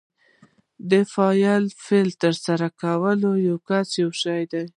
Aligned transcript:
فاعل 1.13 1.63
د 1.71 1.73
فعل 1.85 2.09
ترسره 2.21 2.67
کوونکی 2.81 3.51
کس 3.67 3.89
یا 4.01 4.07
شی 4.21 4.43
دئ. 4.51 4.65